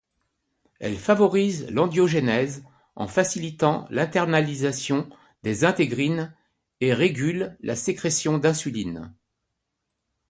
[0.79, 2.63] Elle favorise l'angiogenèse
[2.95, 5.07] en facilitant l'internalisation
[5.43, 6.33] des intégrines
[6.79, 9.13] et régule la sécrétion d'insuline.